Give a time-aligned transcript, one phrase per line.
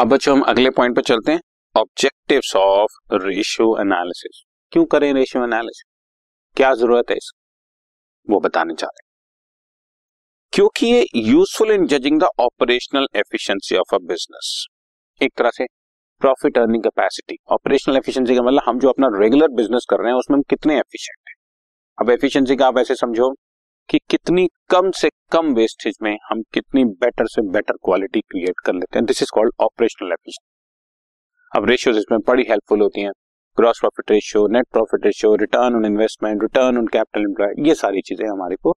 [0.00, 1.40] अब बच्चों, हम अगले पॉइंट पे चलते हैं.
[1.76, 5.84] ऑब्जेक्टिव्स ऑफ़ रेशियो एनालिसिस क्यों करें रेशियो एनालिसिस
[6.56, 8.32] क्या ज़रूरत है इसकी?
[8.32, 9.08] वो बताने चाहते हैं.
[10.52, 14.66] क्योंकि ये useful in judging the operational efficiency of a business
[15.22, 15.66] एक तरह से
[16.20, 20.18] profit earning capacity operational efficiency का मतलब हम जो अपना रेगुलर बिज़नेस कर रहे हैं,
[20.18, 21.34] उसमें हम कितने एफिशिएंट हैं?
[21.98, 23.34] अब एफिशिएंसी का आप ऐसे समझो
[23.90, 28.74] कि कितनी कम से कम वेस्टेज में हम कितनी बेटर से बेटर क्वालिटी क्रिएट कर
[28.74, 33.10] लेते हैं। This is called operational efficiency अब रेशियोज इसमें बड़ी हेल्पफुल होती हैं।
[33.58, 38.00] Gross profit ratio net profit ratio return on investment return on capital employ ये सारी
[38.02, 38.76] चीज़ें हमारे को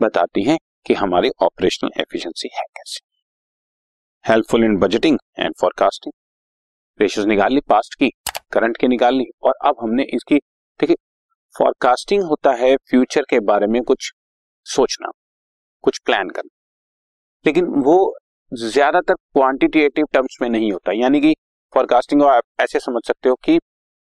[0.00, 3.00] बताती हैं कि हमारी ऑपरेशनल एफिशिएंसी है कैसे।
[4.24, 6.12] Helpful in budgeting and forecasting
[7.00, 8.10] ratios निकाल ली पास्ट की
[8.52, 10.96] करंट की निकाल ली और अब हमने इसकी, देखिए
[11.54, 14.12] फॉरकास्टिंग होता है फ्यूचर के बारे में कुछ
[14.66, 15.10] सोचना,
[15.84, 16.56] कुछ प्लान करना।
[17.44, 17.96] लेकिन वो
[18.52, 21.34] ज़्यादातर क्वांटिटेटिव टर्म्स में नहीं होता। यानी कि
[21.72, 23.58] फॉरकास्टिंग आप ऐसे समझ सकते हो कि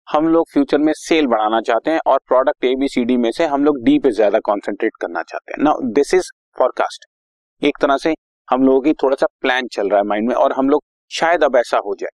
[0.08, 3.30] हम लोग फ्यूचर में सेल बढ़ाना चाहते हैं और product A B C D में
[3.32, 7.06] से हम लोग डी पे ज़्यादा कॉन्सेंट्रेट करना चाहते हैं। ना दिस इज़ फॉरकास्ट
[7.62, 8.14] एक तरह से
[8.48, 11.44] हम लोगों की थोड़ा सा प्लान चल रहा है माइंड में और हम लोग शायद
[11.44, 12.10] अब ऐसा हो जाए।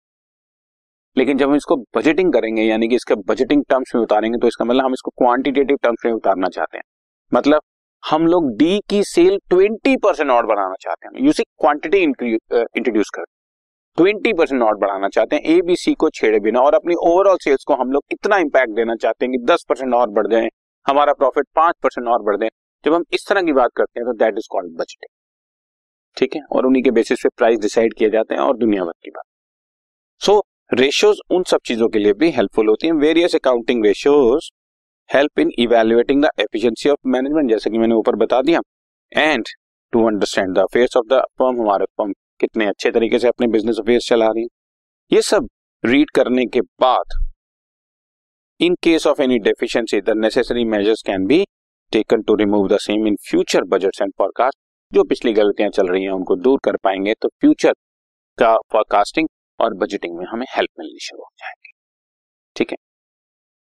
[1.17, 4.65] लेकिन जब हम इसको बजटिंग करेंगे, यानी कि इसके बजटिंग टर्म्स में उतारेंगे तो इसका
[4.65, 6.85] मतलब हम इसको क्वांटिटेटिव टर्म्स में उतारना चाहते हैं।
[7.33, 7.61] मतलब
[8.05, 13.25] हम लोग डी की सेल ट्वेंटी परसेंट और बढ़ाना चाहते हैं। यूसी क्वांटिटी इंट्रोड्यूस कर।
[13.99, 17.37] ट्वेंटी परसेंट और बढ़ाना चाहते हैं। ए बी सी को छेड़े बिना और अपनी ओवरऑल
[17.43, 20.49] सेल्स को हम लोग इतना इंपैक्ट देना चाहते हैं कि दस परसेंट और बढ़ जाए
[20.87, 22.51] हमारा प्रॉफिट पाँच परसेंट और बढ़ जाए।
[22.85, 25.09] जब हम इस तरह की बात करते हैं तो दैट इज़ कॉल्ड बजटिंग
[26.17, 26.41] ठीक है?
[26.53, 29.25] और उन्हीं के बेसिस पे प्राइस डिसाइड किए जाते हैं और दुनिया भर की बात।
[30.21, 30.41] सो so,
[30.73, 34.51] रेशियोज उन सब चीज़ों के लिए भी हेल्पफुल होती हैं। Various accounting ratios
[35.11, 38.61] help in evaluating the efficiency of management जैसे कि मैंने ऊपर बता दिया।
[39.13, 39.45] And
[39.93, 43.79] to understand the affairs of the firm हमारे फर्म कितने अच्छे तरीके से अपने बिज़नेस
[43.81, 44.49] अफेयर्स चला रही है।
[45.13, 45.49] ये सब
[45.85, 47.19] रीड करने के बाद
[48.61, 51.45] in case of any deficiency the necessary measures can be
[51.93, 54.59] taken to remove the same in future budget and forecast
[54.93, 57.73] जो पिछली गलतियाँ चल रही हैं, उनको दूर कर पाएँगे तो फ्यूचर
[58.39, 59.29] का फॉरकास्टिंग
[59.61, 61.73] और बजटिंग में हमें हेल्प मिलनी शुरू हो जाएगी।
[62.57, 62.77] ठीक है?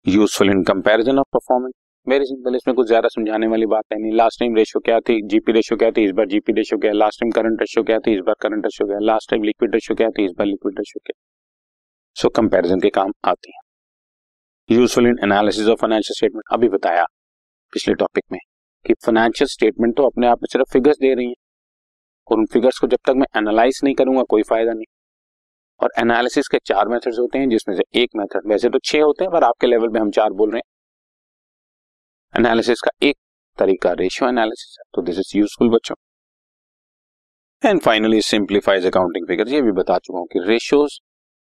[0.07, 1.73] Useful in comparison of performance
[2.07, 5.21] very simple इसमें कुछ ज़्यादा समझाने वाली बात है नहीं। लास्ट टाइम रेशियो क्या थी?
[5.29, 6.03] जीपी रेशियो क्या थी?
[6.05, 6.97] इस बार जीपी रेशियो क्या है?
[6.97, 8.13] लास्ट टाइम करंट रेशियो क्या थी?
[8.15, 9.03] इस बार करंट रेशियो क्या है?
[9.05, 10.25] लास्ट टाइम लिक्विड रेशियो क्या थी?
[10.25, 11.19] इस बार लिक्विड रेशियो क्या
[12.15, 13.59] सो कंपैरिजन के काम आती है।
[14.69, 17.03] Useful in analysis of financial statement अभी बताया
[17.73, 18.39] पिछले टॉपिक में
[18.85, 21.35] कि फाइनेंशियल स्टेटमेंट तो अपने आप में सिर्फ़ फिगर्स दे रही है।
[22.27, 24.85] और उन फिगर्स को जब तक मैं एनालाइज नहीं करूँगा, कोई फ़ायदा नहीं।
[25.79, 29.23] और एनालिसिस के चार मेथड्स होते हैं, जिसमें से एक मेथड वैसे तो छह होते
[29.23, 30.73] हैं, पर आपके लेवल पे हम चार बोल रहे हैं।
[32.33, 33.15] एनालिसिस का एक
[33.57, 35.95] तरीका रेशियो एनालिसिस है तो दिस इज़ यूजफुल बच्चों।
[37.63, 40.99] And finally simplifies accounting figures ये भी बता चुका हूँ कि रेशियोज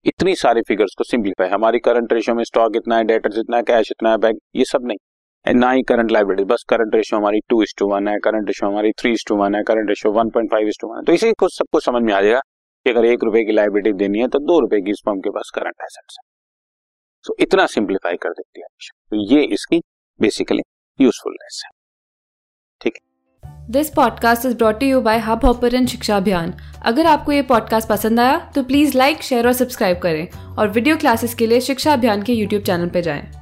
[0.07, 3.63] इतनी सारी फिगर्स को सिंप्लीफाई हमारी करंट रेशियो में स्टॉक इतना है डेटर्स इतना है
[3.63, 7.41] कैश इतना है बैंक ये सब नहीं। ना ही करंट लाइबिलिटी बस करंट रेशियो हमारी
[7.49, 10.13] टू इज़ टू वन है करंट रेशियो हमारी थ्री इज़ टू वन है current ratio
[10.13, 12.41] one point five is to one है। तो इसी को सबको समझ में आ जाएगा।
[12.87, 15.31] कि अगर एक रुपए की लाइबिलिटी देनी है तो दो रुपए की इस फर्म के
[15.31, 16.27] पास करंट एसेट्स है।
[17.25, 18.67] सो इतना सिंप्लीफाई कर देती है
[19.11, 19.81] तो ये इसकी
[20.21, 20.63] बेसिकली
[21.01, 21.71] यूजफुलनेस है।
[22.81, 23.67] ठीक है?
[23.71, 28.39] This podcast is brought you by Hubhopper Shiksha Abhiyan अगर आपको ये पॉडकास्ट पसंद आया
[28.55, 32.33] तो प्लीज़ लाइक शेयर और सब्सक्राइब करें। और वीडियो क्लासेस के लिए शिक्षा अभियान के
[32.33, 33.38] यूट्यूब चैनल पर जाएँ।